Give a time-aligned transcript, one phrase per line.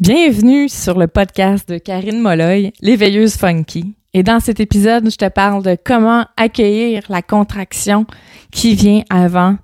[0.00, 3.96] Bienvenue sur le podcast de Karine Molloy, l'éveilleuse funky.
[4.14, 8.06] Et dans cet épisode, je te parle de comment accueillir la contraction
[8.52, 9.56] qui vient avant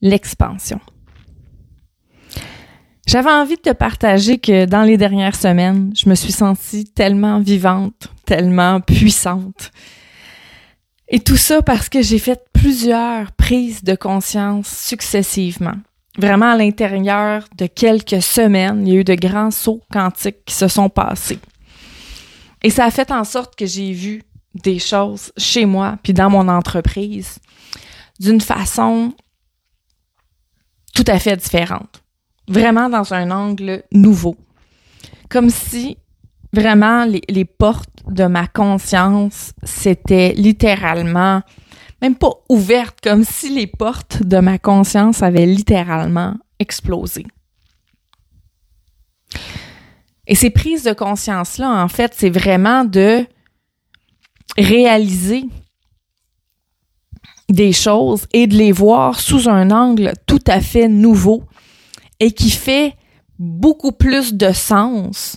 [0.00, 0.80] l'expansion.
[3.06, 7.40] J'avais envie de te partager que dans les dernières semaines, je me suis sentie tellement
[7.40, 9.72] vivante, tellement puissante.
[11.10, 15.76] Et tout ça parce que j'ai fait plusieurs prises de conscience successivement
[16.18, 20.54] vraiment à l'intérieur de quelques semaines, il y a eu de grands sauts quantiques qui
[20.54, 21.38] se sont passés.
[22.62, 24.22] Et ça a fait en sorte que j'ai vu
[24.54, 27.38] des choses chez moi puis dans mon entreprise
[28.20, 29.14] d'une façon
[30.94, 32.02] tout à fait différente.
[32.48, 34.36] Vraiment dans un angle nouveau.
[35.30, 35.96] Comme si
[36.52, 41.42] vraiment les, les portes de ma conscience s'étaient littéralement
[42.02, 47.24] même pas ouverte, comme si les portes de ma conscience avaient littéralement explosé.
[50.26, 53.24] Et ces prises de conscience-là, en fait, c'est vraiment de
[54.58, 55.44] réaliser
[57.48, 61.44] des choses et de les voir sous un angle tout à fait nouveau
[62.18, 62.96] et qui fait
[63.38, 65.36] beaucoup plus de sens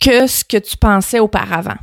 [0.00, 1.76] que ce que tu pensais auparavant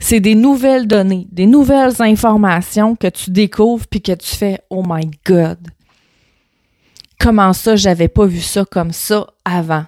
[0.00, 4.82] c'est des nouvelles données, des nouvelles informations que tu découvres puis que tu fais Oh
[4.84, 5.58] my God!
[7.20, 9.84] Comment ça, j'avais pas vu ça comme ça avant?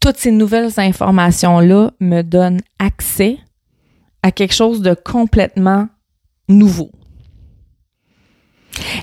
[0.00, 3.38] Toutes ces nouvelles informations-là me donnent accès
[4.22, 5.88] à quelque chose de complètement
[6.48, 6.92] nouveau.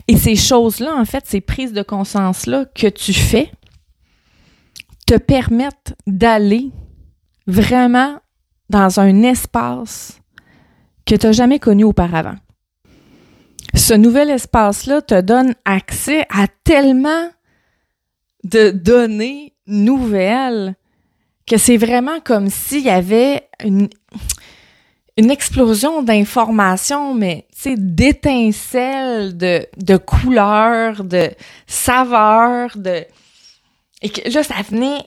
[0.08, 3.52] Et ces choses-là, en fait, ces prises de conscience-là que tu fais,
[5.06, 6.72] te permettent d'aller
[7.46, 8.20] vraiment
[8.70, 10.20] dans un espace
[11.06, 12.36] que tu n'as jamais connu auparavant.
[13.76, 17.30] Ce nouvel espace-là te donne accès à tellement
[18.44, 20.76] de données nouvelles
[21.48, 23.90] que c'est vraiment comme s'il y avait une,
[25.18, 31.30] explosion d'informations, mais tu d'étincelles, de, de couleurs, de
[31.68, 33.06] saveurs, de...
[34.02, 35.06] Et que là, ça venait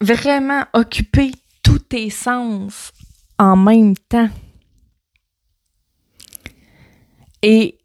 [0.00, 1.32] vraiment occuper
[1.68, 2.92] tous tes sens
[3.38, 4.30] en même temps.
[7.42, 7.76] Et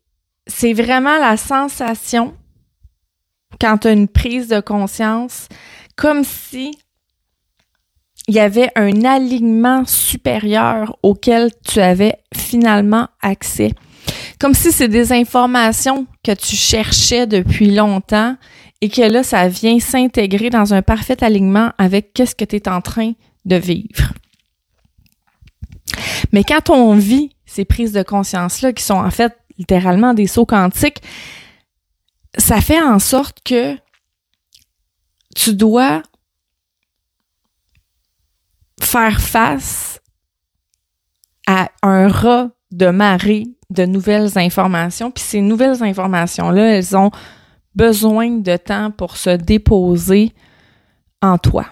[0.48, 2.34] c'est vraiment la sensation
[3.60, 5.50] quand tu as une prise de conscience,
[5.98, 6.78] comme si
[8.30, 13.74] il y avait un alignement supérieur auquel tu avais finalement accès.
[14.40, 18.38] Comme si c'est des informations que tu cherchais depuis longtemps
[18.80, 22.70] et que là, ça vient s'intégrer dans un parfait alignement avec qu'est-ce que tu es
[22.70, 23.12] en train
[23.46, 24.14] de vivre.
[26.32, 30.46] Mais quand on vit ces prises de conscience-là, qui sont en fait littéralement des sauts
[30.46, 31.02] quantiques,
[32.38, 33.78] ça fait en sorte que
[35.36, 36.02] tu dois
[38.82, 40.00] faire face
[41.48, 45.12] à un rat de marée de nouvelles informations.
[45.12, 47.12] Puis ces nouvelles informations-là, elles ont
[47.76, 50.34] besoin de temps pour se déposer
[51.22, 51.66] en toi.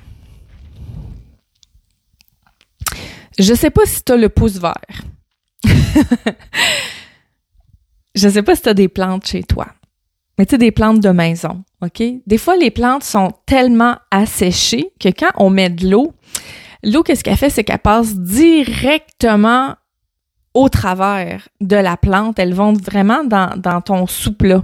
[3.39, 5.03] Je sais pas si tu le pouce vert.
[8.15, 9.67] je sais pas si tu des plantes chez toi.
[10.37, 12.01] Mais tu des plantes de maison, OK?
[12.25, 16.13] Des fois, les plantes sont tellement asséchées que quand on met de l'eau,
[16.83, 17.49] l'eau, qu'est-ce qu'elle fait?
[17.49, 19.75] C'est qu'elle passe directement
[20.53, 22.39] au travers de la plante.
[22.39, 24.63] Elle vont vraiment dans, ton soupe-là.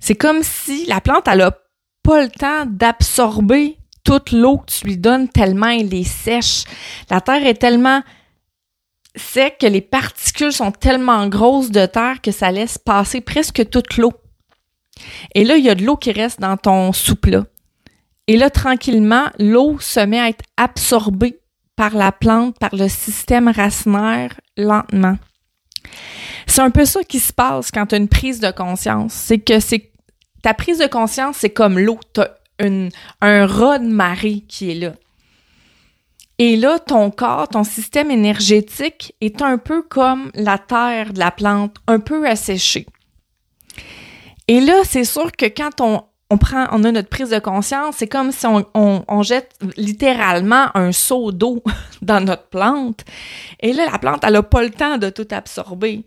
[0.00, 1.56] C'est comme si la plante, elle a
[2.02, 6.64] pas le temps d'absorber toute l'eau que tu lui donnes tellement elle est sèche.
[7.10, 8.02] La terre est tellement
[9.16, 13.96] sec que les particules sont tellement grosses de terre que ça laisse passer presque toute
[13.96, 14.12] l'eau.
[15.34, 17.44] Et là, il y a de l'eau qui reste dans ton soupe-là.
[18.26, 21.40] Et là, tranquillement, l'eau se met à être absorbée
[21.74, 25.16] par la plante, par le système racinaire, lentement.
[26.46, 29.12] C'est un peu ça qui se passe quand tu as une prise de conscience.
[29.12, 29.90] C'est que c'est
[30.42, 31.98] ta prise de conscience, c'est comme l'eau
[32.60, 34.92] un rat de marée qui est là.
[36.42, 41.30] Et là, ton corps, ton système énergétique est un peu comme la terre de la
[41.30, 42.86] plante, un peu asséché.
[44.48, 48.08] Et là, c'est sûr que quand on, prend, on a notre prise de conscience, c'est
[48.08, 51.62] comme si on, on, jette littéralement un seau d'eau
[52.00, 53.04] dans notre plante.
[53.60, 56.06] Et là, la plante, elle n'a pas le temps de tout absorber.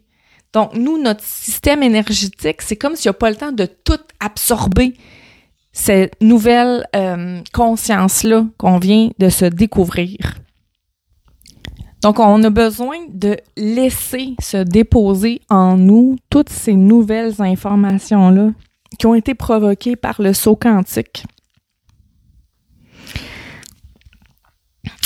[0.52, 4.02] Donc, nous, notre système énergétique, c'est comme s'il n'y a pas le temps de tout
[4.20, 4.96] absorber
[5.74, 10.18] cette nouvelle euh, conscience-là qu'on vient de se découvrir.
[12.04, 18.52] Donc, on a besoin de laisser se déposer en nous toutes ces nouvelles informations-là
[19.00, 21.26] qui ont été provoquées par le saut quantique.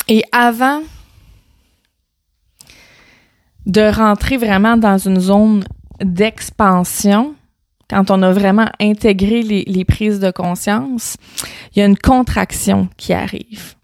[0.09, 0.81] Et avant
[3.65, 5.65] de rentrer vraiment dans une zone
[6.01, 7.35] d'expansion,
[7.89, 11.15] quand on a vraiment intégré les, prises de conscience,
[11.73, 13.75] il y a une contraction qui arrive.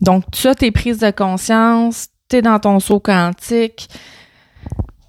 [0.00, 3.88] Donc, tu as tes prises de conscience, tu es dans ton saut quantique,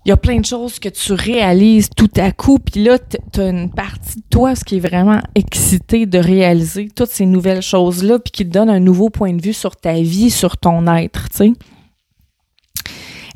[0.06, 3.39] il y a plein de choses que tu réalises tout à coup, puis là, tu
[3.39, 8.18] as une partie de toi qui est vraiment excité de réaliser toutes ces nouvelles choses-là,
[8.18, 11.29] puis qui te donne un nouveau point de vue sur ta vie, sur ton être,
[11.29, 11.53] tu sais.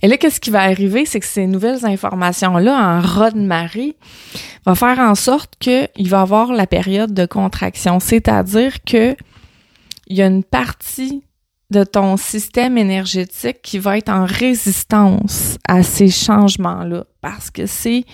[0.01, 1.05] Et là, qu'est-ce qui va arriver?
[1.05, 3.95] C'est que ces nouvelles informations-là, en rod marée,
[4.65, 7.99] va faire en sorte qu'il va avoir la période de contraction.
[7.99, 9.15] C'est-à-dire que
[10.07, 11.23] il y a une partie
[11.71, 18.05] de ton système énergétique qui va être en résistance à ces changements-là parce que c'est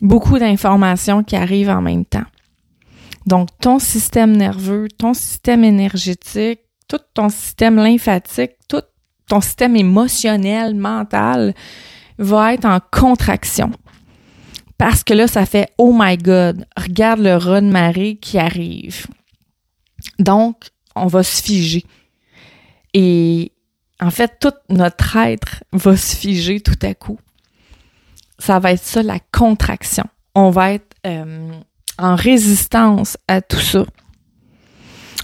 [0.00, 2.24] beaucoup d'informations qui arrivent en même temps.
[3.26, 8.82] Donc, ton système nerveux, ton système énergétique, tout ton système lymphatique, tout
[9.28, 11.54] ton système émotionnel, mental
[12.18, 13.70] va être en contraction.
[14.78, 19.06] Parce que là, ça fait Oh my God, regarde le raz de marée qui arrive.
[20.20, 20.56] Donc,
[20.94, 21.84] on va se figer.
[22.94, 23.52] Et
[24.00, 27.18] en fait, tout notre être va se figer tout à coup.
[28.38, 30.04] Ça va être ça, la contraction.
[30.36, 31.50] On va être euh,
[31.98, 33.84] en résistance à tout ça.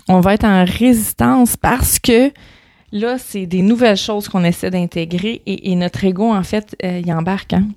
[0.09, 2.33] On va être en résistance parce que
[2.91, 7.13] là, c'est des nouvelles choses qu'on essaie d'intégrer et, notre ego, en fait, euh, il
[7.13, 7.53] embarque.
[7.53, 7.69] Hein?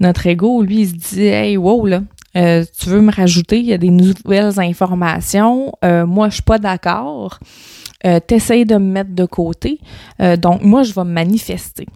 [0.00, 2.02] Notre ego, lui, il se dit Hey, wow, là,
[2.36, 5.72] euh, tu veux me rajouter, il y a des nouvelles informations.
[5.82, 7.38] moi, je suis pas d'accord
[8.06, 9.80] euh, t'essayes de me mettre de côté.
[10.20, 11.86] Euh, donc, moi, je vais me manifester.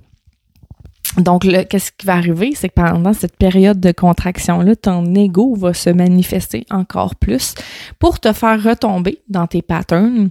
[1.18, 2.52] Donc, qu'est-ce qui va arriver?
[2.54, 7.54] C'est que pendant cette période de contraction-là, ton ego va se manifester encore plus
[7.98, 10.30] pour te faire retomber dans tes patterns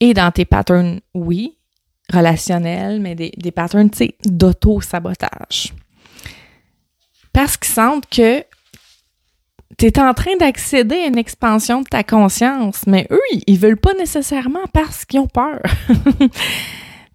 [0.00, 1.56] et dans tes patterns, oui,
[2.12, 5.72] relationnels, mais des, des patterns, tu sais, d'auto-sabotage.
[7.34, 8.42] Parce qu'ils sentent que
[9.76, 13.76] tu es en train d'accéder à une expansion de ta conscience, mais eux, ils veulent
[13.76, 15.60] pas nécessairement parce qu'ils ont peur.
[16.20, 16.28] tu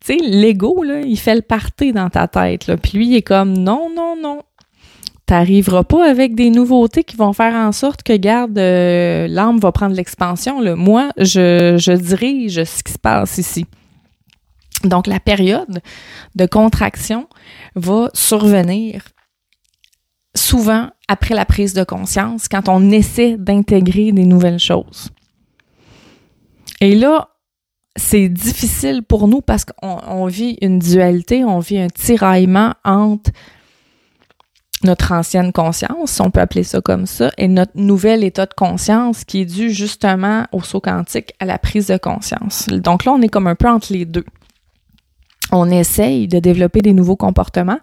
[0.03, 2.75] sais, l'ego, il fait le party dans ta tête, là.
[2.75, 4.43] Puis lui, il est comme, non, non, non.
[5.25, 9.71] T'arriveras pas avec des nouveautés qui vont faire en sorte que, garde, euh, l'âme va
[9.71, 10.75] prendre l'expansion.
[10.75, 13.65] Moi, je, je dirige ce qui se passe ici.
[14.83, 15.81] Donc, la période
[16.35, 17.27] de contraction
[17.75, 19.03] va survenir
[20.39, 25.09] souvent après la prise de conscience, quand on essaie d'intégrer des nouvelles choses.
[26.81, 27.29] Et là,
[27.95, 33.31] c'est difficile pour nous parce qu'on vit une dualité, on vit un tiraillement entre
[34.83, 39.25] notre ancienne conscience, on peut appeler ça comme ça, et notre nouvel état de conscience
[39.25, 42.67] qui est dû justement au saut quantique, à la prise de conscience.
[42.67, 44.23] Donc là, on est comme un peu entre les deux
[45.51, 47.79] on essaye de développer des nouveaux comportements,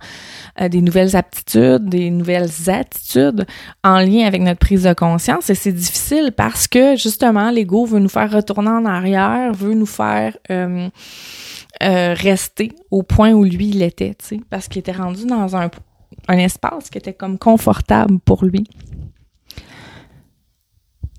[0.61, 3.47] euh, des nouvelles aptitudes, des nouvelles attitudes
[3.83, 5.51] en lien avec notre prise de conscience.
[5.51, 9.87] Et c'est difficile parce que justement, l'ego veut nous faire retourner en arrière, veut nous
[9.87, 10.89] faire euh,
[11.83, 14.17] euh, rester au point où lui il était,
[14.51, 15.69] parce qu'il était rendu dans un
[16.29, 18.65] espace qui était comme confortable pour lui.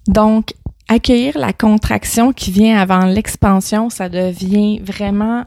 [0.08, 0.54] Donc,
[0.88, 5.44] accueillir la contraction qui vient avant l'expansion, ça devient vraiment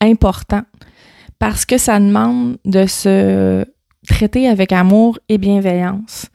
[0.00, 0.62] important
[1.38, 3.64] parce que ça demande de se
[4.06, 6.26] traiter avec amour et bienveillance.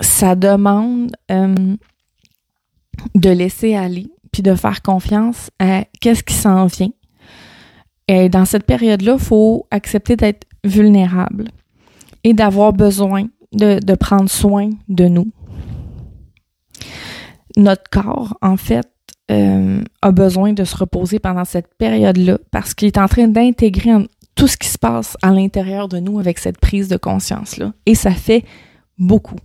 [0.00, 1.76] Ça demande euh,
[3.14, 6.92] de laisser aller puis de faire confiance à qu'est-ce qui s'en vient.
[8.08, 11.48] Et dans cette période-là, il faut accepter d'être vulnérable
[12.24, 15.30] et d'avoir besoin de, de prendre soin de nous.
[17.56, 18.91] Notre corps, en fait,
[19.30, 23.90] euh, a besoin de se reposer pendant cette période-là parce qu'il est en train d'intégrer
[24.34, 27.72] tout ce qui se passe à l'intérieur de nous avec cette prise de conscience-là.
[27.86, 28.44] Et ça fait
[28.98, 29.38] beaucoup.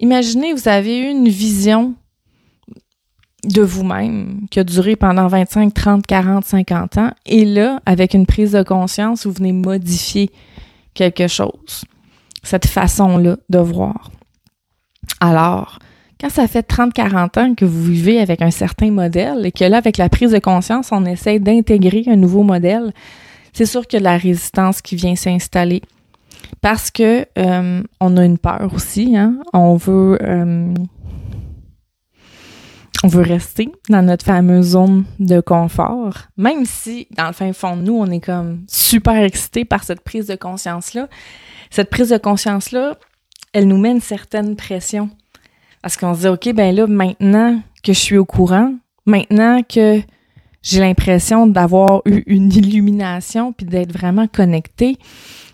[0.00, 1.94] Imaginez, vous avez eu une vision
[3.44, 7.10] de vous-même qui a duré pendant 25, 30, 40, 50 ans.
[7.26, 10.30] Et là, avec une prise de conscience, vous venez modifier
[10.94, 11.84] quelque chose.
[12.42, 14.10] Cette façon-là de voir.
[15.20, 15.78] Alors,
[16.20, 19.78] quand ça fait 30-40 ans que vous vivez avec un certain modèle et que là,
[19.78, 22.92] avec la prise de conscience, on essaie d'intégrer un nouveau modèle,
[23.52, 25.82] c'est sûr que la résistance qui vient s'installer.
[26.60, 29.38] Parce que euh, on a une peur aussi, hein?
[29.52, 30.72] On veut euh,
[33.02, 37.76] on veut rester dans notre fameuse zone de confort, même si dans le fin fond
[37.76, 41.08] nous, on est comme super excité par cette prise de conscience-là.
[41.70, 42.96] Cette prise de conscience-là,
[43.52, 45.10] elle nous met une certaine pression
[45.82, 48.72] parce qu'on se dit, OK, ben là, maintenant que je suis au courant,
[49.06, 50.02] Maintenant que
[50.62, 54.98] j'ai l'impression d'avoir eu une illumination puis d'être vraiment connecté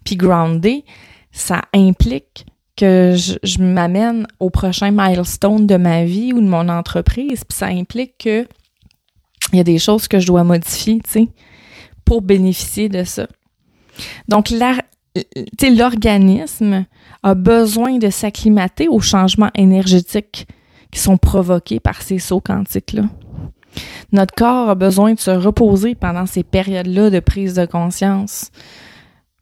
[0.05, 0.85] puis groundé,
[1.31, 7.45] ça implique que je, m'amène au prochain milestone de ma vie ou de mon entreprise,
[7.45, 8.49] puis ça implique que
[9.53, 11.29] il y a des choses que je dois modifier, tu sais,
[12.07, 13.27] pour bénéficier de ça.
[14.29, 16.87] Donc, l'organisme
[17.23, 20.47] a besoin de s'acclimater aux changements énergétiques
[20.91, 23.05] qui sont provoqués par ces sauts quantiques-là.
[24.13, 28.51] Notre corps a besoin de se reposer pendant ces périodes-là de prise de conscience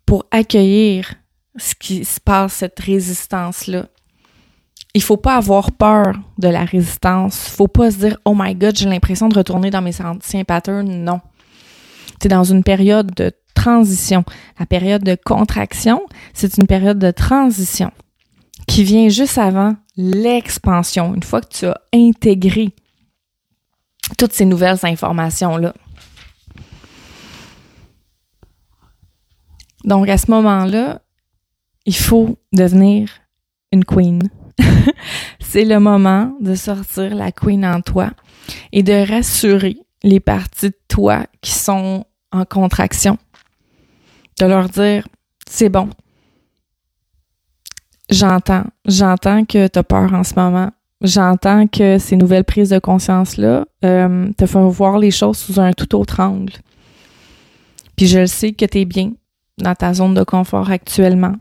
[0.07, 1.15] pour accueillir
[1.57, 3.87] ce qui se passe, cette résistance-là.
[4.95, 7.49] Il faut pas avoir peur de la résistance.
[7.49, 10.45] Il faut pas se dire Oh my God, j'ai l'impression de retourner dans mes anciens
[10.45, 10.89] patterns.
[10.89, 11.21] Non.
[12.21, 14.25] Tu es dans une période de transition.
[14.59, 16.03] La période de contraction,
[16.35, 17.91] c'est une période de transition
[18.67, 21.15] qui vient juste avant l'expansion.
[21.15, 22.75] Une fois que tu as intégré
[24.19, 25.75] toutes ces nouvelles informations-là.
[29.85, 31.01] Donc, à ce moment-là,
[31.87, 33.09] il faut devenir
[33.73, 34.23] une queen.
[35.41, 38.11] c'est le moment de sortir la queen en toi
[38.73, 43.19] et de rassurer les parties de toi qui sont en contraction.
[44.39, 45.07] De leur dire,
[45.49, 45.91] c'est bon.
[48.09, 50.71] J'entends, j'entends que tu as peur en ce moment.
[51.03, 55.73] J'entends que ces nouvelles prises de conscience-là euh, te font voir les choses sous un
[55.73, 56.55] tout autre angle.
[57.97, 59.13] Puis je le sais que tu es bien
[59.59, 61.37] dans ta zone de confort actuellement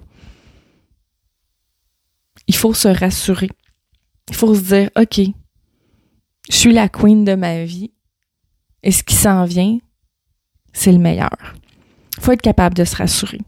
[2.50, 3.50] il faut se rassurer.
[4.28, 5.22] Il faut se dire, OK,
[6.50, 7.92] je suis la queen de ma vie
[8.82, 9.78] et ce qui s'en vient,
[10.74, 11.56] c'est le meilleur.
[12.18, 13.40] Il faut être capable de se rassurer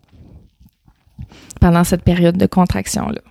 [1.60, 3.22] pendant cette période de contraction-là.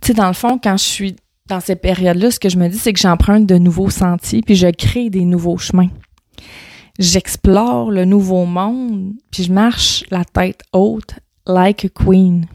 [0.00, 2.68] Tu sais, dans le fond, quand je suis dans cette période-là, ce que je me
[2.68, 5.90] dis, c'est que j'emprunte de nouveaux sentiers, puis je crée des nouveaux chemins.
[6.98, 11.14] J'explore le nouveau monde, puis je marche la tête haute,
[11.46, 12.46] like a queen.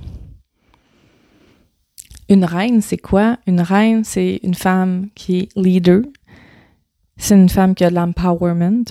[2.30, 3.38] Une reine, c'est quoi?
[3.48, 6.02] Une reine, c'est une femme qui est leader.
[7.18, 8.84] C'est une femme qui a de l'empowerment,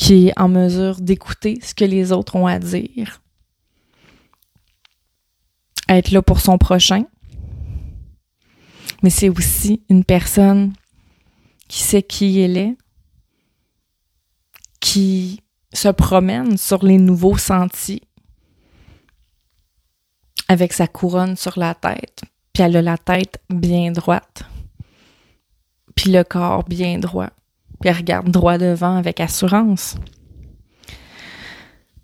[0.00, 3.20] qui est en mesure d'écouter ce que les autres ont à dire.
[5.90, 7.04] Être là pour son prochain.
[9.02, 10.72] Mais c'est aussi une personne
[11.68, 12.76] qui sait qui elle est,
[14.80, 15.42] qui
[15.74, 18.02] se promène sur les nouveaux sentiers,
[20.48, 22.22] avec sa couronne sur la tête,
[22.54, 24.44] puis elle a la tête bien droite,
[25.94, 27.30] puis le corps bien droit,
[27.80, 29.96] puis elle regarde droit devant avec assurance.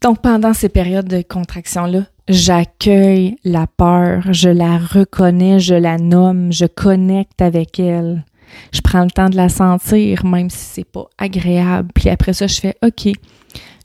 [0.00, 6.52] Donc pendant ces périodes de contraction-là, j'accueille la peur, je la reconnais, je la nomme,
[6.52, 8.24] je connecte avec elle.
[8.72, 11.90] Je prends le temps de la sentir, même si c'est pas agréable.
[11.94, 13.08] Puis après ça, je fais OK,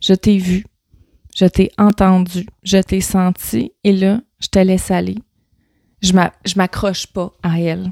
[0.01, 0.65] je t'ai vu,
[1.35, 5.17] je t'ai entendu, je t'ai senti, et là, je te laisse aller.
[6.01, 6.13] Je
[6.55, 7.89] m'accroche pas à elle.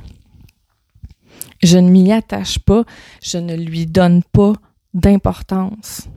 [1.61, 2.83] Je ne m'y attache pas,
[3.21, 4.53] je ne lui donne pas
[4.93, 6.07] d'importance.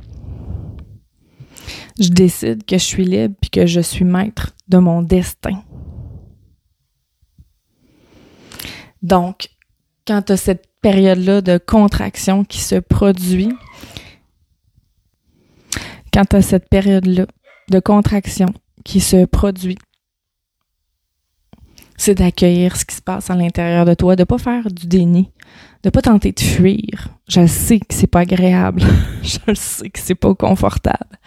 [2.00, 5.62] Je décide que je suis libre et que je suis maître de mon destin.
[9.02, 9.49] Donc,
[10.06, 13.52] quand tu as cette période-là de contraction qui se produit,
[16.12, 17.26] quand tu as cette période-là
[17.70, 18.52] de contraction
[18.84, 19.78] qui se produit,
[21.96, 25.30] c'est d'accueillir ce qui se passe à l'intérieur de toi, de pas faire du déni,
[25.82, 27.08] de pas tenter de fuir.
[27.28, 28.82] Je sais que c'est pas agréable,
[29.22, 31.18] je sais que c'est pas confortable.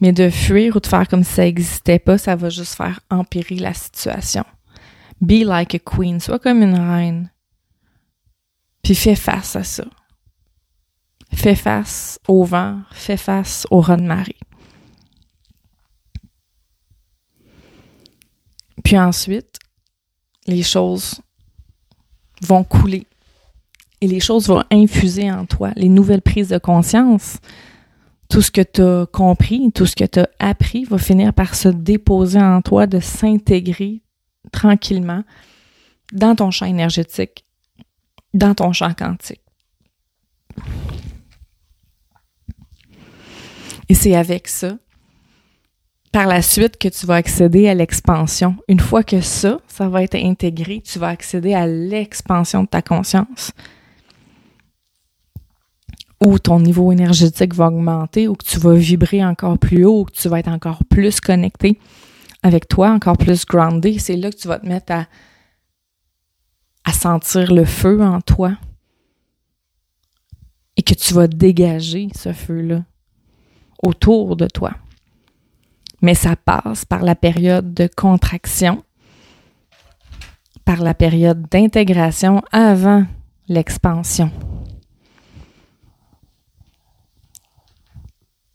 [0.00, 3.00] Mais de fuir ou de faire comme si ça n'existait pas, ça va juste faire
[3.10, 4.44] empirer la situation.
[5.20, 7.30] Be like a queen, sois comme une reine.
[8.82, 9.84] Puis fais face à ça.
[11.32, 14.36] Fais face au vent, fais face au raz de marée.
[18.86, 19.58] Puis ensuite,
[20.46, 21.20] les choses
[22.40, 23.04] vont couler
[24.00, 27.38] et les choses vont infuser en toi, les nouvelles prises de conscience.
[28.28, 31.56] Tout ce que tu as compris, tout ce que tu as appris va finir par
[31.56, 34.02] se déposer en toi, de s'intégrer
[34.52, 35.24] tranquillement
[36.12, 37.44] dans ton champ énergétique,
[38.34, 39.42] dans ton champ quantique.
[43.88, 44.78] Et c'est avec ça
[46.12, 48.56] par la suite que tu vas accéder à l'expansion.
[48.68, 52.82] Une fois que ça, ça va être intégré, tu vas accéder à l'expansion de ta
[52.82, 53.52] conscience.
[56.24, 60.04] Où ton niveau énergétique va augmenter, ou que tu vas vibrer encore plus haut, ou
[60.04, 61.78] que tu vas être encore plus connecté
[62.42, 63.98] avec toi, encore plus groundé.
[63.98, 65.06] C'est là que tu vas te mettre à,
[66.84, 68.56] à sentir le feu en toi
[70.76, 72.84] et que tu vas dégager ce feu-là
[73.82, 74.72] autour de toi.
[76.02, 78.82] Mais ça passe par la période de contraction,
[80.64, 83.04] par la période d'intégration avant
[83.48, 84.30] l'expansion.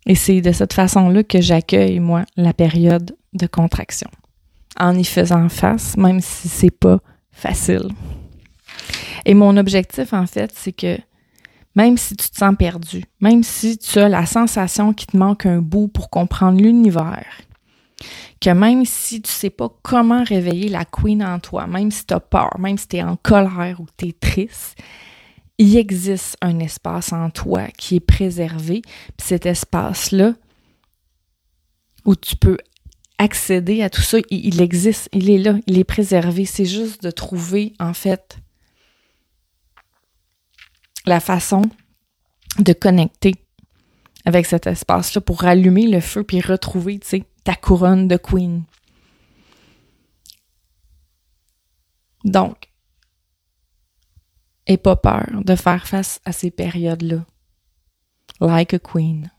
[0.05, 4.09] Et c'est de cette façon-là que j'accueille, moi, la période de contraction.
[4.79, 6.99] En y faisant face, même si c'est pas
[7.31, 7.89] facile.
[9.25, 10.97] Et mon objectif, en fait, c'est que
[11.75, 15.45] même si tu te sens perdu, même si tu as la sensation qu'il te manque
[15.45, 17.25] un bout pour comprendre l'univers,
[18.39, 22.13] que même si tu sais pas comment réveiller la queen en toi, même si tu
[22.13, 24.77] as peur, même si tu es en colère ou tu es triste,
[25.57, 28.81] il existe un espace en toi qui est préservé.
[28.81, 30.33] Puis cet espace-là,
[32.03, 32.57] où tu peux
[33.19, 36.45] accéder à tout ça, il, existe, il est là, il est préservé.
[36.45, 38.39] C'est juste de trouver, en fait,
[41.05, 41.63] la façon
[42.59, 43.35] de connecter
[44.25, 46.99] avec cet espace-là pour rallumer le feu puis retrouver,
[47.43, 48.63] ta couronne de queen.
[52.23, 52.69] Donc,
[54.67, 57.25] et pas peur de faire face à ces périodes-là.
[58.39, 59.31] Like a queen.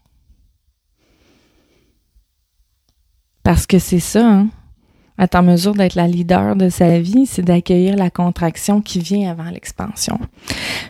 [3.42, 4.50] Parce que c'est ça, hein?
[5.23, 9.31] Être en mesure d'être la leader de sa vie, c'est d'accueillir la contraction qui vient
[9.31, 10.19] avant l'expansion.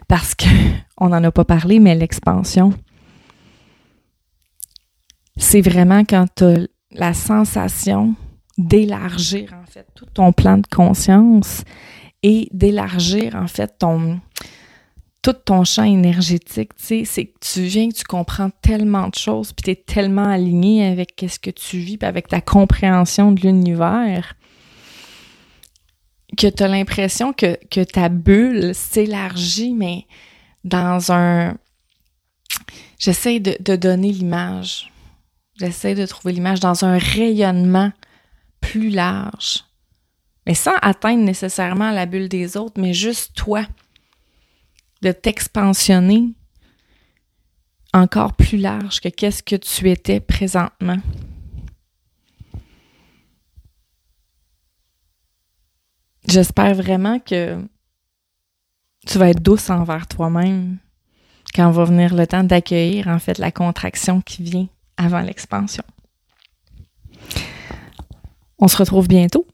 [0.09, 0.47] Parce que,
[0.99, 2.73] on n'en a pas parlé, mais l'expansion,
[5.37, 8.15] c'est vraiment quand tu as la sensation
[8.57, 11.65] d'élargir, en fait, tout ton plan de conscience
[12.23, 14.19] et d'élargir en fait ton
[15.23, 19.53] tout ton champ énergétique, tu sais, c'est que tu viens, tu comprends tellement de choses,
[19.53, 23.41] puis tu es tellement aligné avec ce que tu vis, puis avec ta compréhension de
[23.41, 24.35] l'univers,
[26.37, 30.07] que tu as l'impression que, ta bulle s'élargit, mais
[30.65, 31.57] dans un...
[32.99, 34.91] J'essaie de donner l'image.
[35.59, 37.93] J'essaie de trouver l'image dans un rayonnement
[38.61, 39.65] plus large
[40.47, 43.65] mais sans atteindre nécessairement la bulle des autres, mais juste toi,
[45.03, 46.33] de t'expansionner
[47.93, 50.99] encore plus large que qu'est-ce que tu étais présentement?
[56.27, 57.61] J'espère vraiment que
[59.07, 60.79] tu vas être douce envers toi-même
[61.55, 65.85] quand va venir le temps d'accueillir en fait la contraction qui vient avant l'expansion.
[68.59, 69.47] On se retrouve bientôt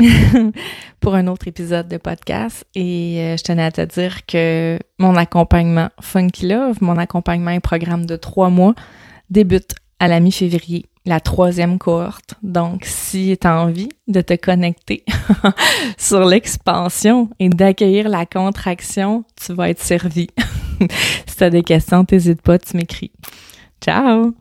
[1.00, 2.64] pour un autre épisode de podcast.
[2.74, 7.60] Et euh, je tenais à te dire que mon accompagnement Funky Love, mon accompagnement et
[7.60, 8.74] programme de trois mois,
[9.30, 12.34] débute à la mi-février, la troisième cohorte.
[12.42, 15.04] Donc, si tu as envie de te connecter
[15.98, 20.28] sur l'expansion et d'accueillir la contraction, tu vas être servi.
[21.26, 23.12] si tu as des questions, n'hésite pas, tu m'écris.
[23.80, 24.34] Ciao!